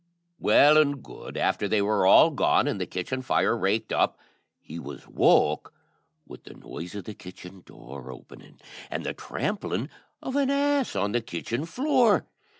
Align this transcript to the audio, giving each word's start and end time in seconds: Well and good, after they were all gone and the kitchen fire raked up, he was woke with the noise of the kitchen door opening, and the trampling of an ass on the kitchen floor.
Well 0.39 0.79
and 0.79 1.03
good, 1.03 1.37
after 1.37 1.67
they 1.67 1.79
were 1.79 2.07
all 2.07 2.31
gone 2.31 2.67
and 2.67 2.81
the 2.81 2.87
kitchen 2.87 3.21
fire 3.21 3.55
raked 3.55 3.93
up, 3.93 4.17
he 4.59 4.79
was 4.79 5.07
woke 5.07 5.75
with 6.25 6.45
the 6.45 6.55
noise 6.55 6.95
of 6.95 7.03
the 7.03 7.13
kitchen 7.13 7.61
door 7.63 8.11
opening, 8.11 8.59
and 8.89 9.05
the 9.05 9.13
trampling 9.13 9.89
of 10.19 10.35
an 10.35 10.49
ass 10.49 10.95
on 10.95 11.11
the 11.11 11.21
kitchen 11.21 11.67
floor. 11.67 12.25